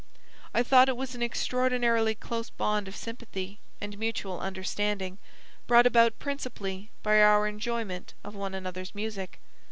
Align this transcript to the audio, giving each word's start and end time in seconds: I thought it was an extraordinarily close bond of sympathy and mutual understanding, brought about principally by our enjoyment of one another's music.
I 0.51 0.63
thought 0.63 0.89
it 0.89 0.97
was 0.97 1.13
an 1.13 1.21
extraordinarily 1.21 2.15
close 2.15 2.49
bond 2.49 2.87
of 2.87 2.95
sympathy 2.95 3.59
and 3.79 3.99
mutual 3.99 4.39
understanding, 4.39 5.19
brought 5.67 5.85
about 5.85 6.17
principally 6.17 6.89
by 7.03 7.21
our 7.21 7.45
enjoyment 7.47 8.15
of 8.23 8.33
one 8.33 8.55
another's 8.55 8.95
music. 8.95 9.39